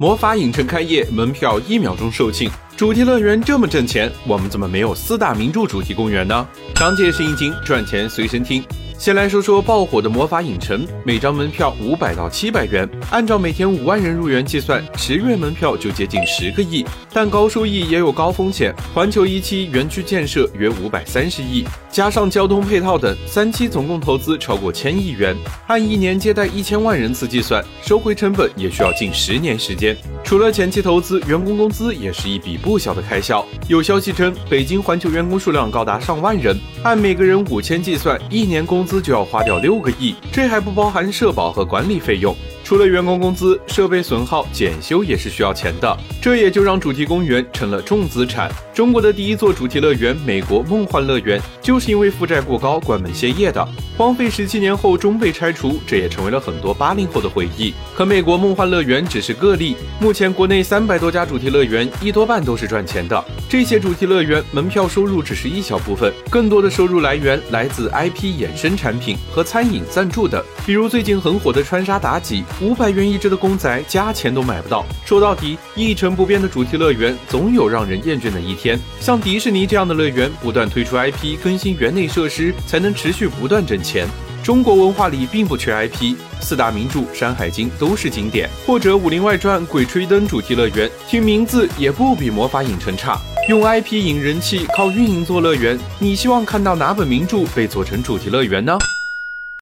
[0.00, 2.48] 魔法影城开业，门票一秒钟售罄。
[2.76, 6.46] 主题乐园这么挣钱，我们怎么没有四大名著主题公园呢？
[6.72, 8.62] 长见识一惊，赚钱随身听。
[8.98, 16.84] 先来说说爆火的魔法影城，每张门票五百到七百元，按照每天五万人入园计算，十月门票就接近十个亿。
[17.12, 25.36] 但高收益也有高风险，环球一期园区建设约五百三十亿，加上交通配套等，三期总共投资超过千亿元，
[25.68, 29.96] 按一年接待一千万人次计算，收回成本也需要近十年时间。
[30.24, 33.46] 除了前期投资，员工工资也是一笔不小的开销。
[33.68, 42.34] 有消息称，北京环球员工数量高达上万人，按每个人五千计算，一年工资就要花掉六个亿，这还不包含社保和管理费用。
[42.68, 48.52] 除了员工工资，设备损耗检修也是需要钱的，这也就让主题公园成了重资产。
[48.74, 53.66] 中国的第一座主题乐园——美国梦幻乐园，就是因为负债过高关门歇业的。
[53.96, 57.72] 荒废十七年后终被拆除，这也成为了很多八零后的回忆。
[57.96, 63.24] 可美国梦幻乐园只是个例，目前国内三百多家主题乐园，一多半都是赚钱的。
[63.48, 70.44] 这些主题乐园门票收入只是一小部分，更多的收入来源来自 IP 衍生产品和餐饮赞助等。
[70.66, 74.84] 比如最近很火的川沙妲己，五百元一只的公仔，加钱都买不到。
[75.04, 78.78] 说到底，一成不变的主题乐园总有让人厌倦的一天。
[79.00, 84.06] 像迪士尼这样的乐园，不断推出 IP，更新园内设施，才能持续不断挣钱。
[84.42, 93.20] 中国文化里并不缺 IP，四大名著《山海经》都是经典，或者《武林外传》《鬼吹灯》主题乐园，听名字也不比魔法影城差。
[93.48, 98.76] 用 IP 引人气，靠运营做乐园，你希望看到哪本名著被做成主题乐园呢？